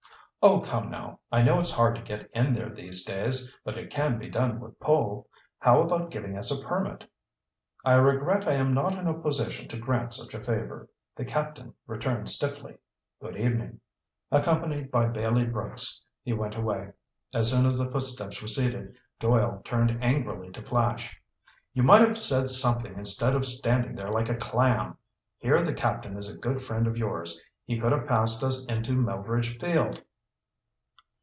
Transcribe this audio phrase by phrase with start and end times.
[0.43, 3.91] "Oh, come now, I know it's hard to get in there these days, but it
[3.91, 5.29] can be done with pull.
[5.59, 7.07] How about giving us a permit?"
[7.85, 11.75] "I regret I am not in a position to grant such a favor," the captain
[11.85, 12.75] returned stiffly.
[13.21, 13.81] "Good evening."
[14.31, 16.93] Accompanied by Bailey Brooks, he went away.
[17.35, 21.21] As soon as the footsteps receded, Doyle turned angrily to Flash.
[21.75, 24.97] "You might have said something instead of standing there like a clam!
[25.37, 27.39] Here the Captain is a good friend of yours.
[27.63, 30.01] He could have passed us into Melveredge Field."